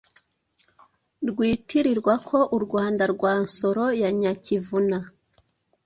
Rwitirwa 1.29 2.13
ko 2.27 2.39
u 2.55 2.59
Rwanda 2.65 3.03
rwa 3.13 3.33
Nsoro 3.43 3.85
ya 4.01 4.09
Nyakivuna, 4.19 4.97